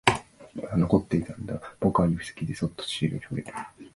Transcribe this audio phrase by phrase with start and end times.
[0.55, 3.53] まだ残っていたんだ、僕は指先でそっとシールに触れる